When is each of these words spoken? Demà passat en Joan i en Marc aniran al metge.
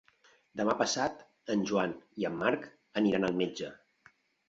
Demà 0.61 0.73
passat 0.79 1.21
en 1.57 1.67
Joan 1.73 1.95
i 2.25 2.29
en 2.33 2.43
Marc 2.43 2.69
aniran 3.05 3.33
al 3.33 3.43
metge. 3.47 3.75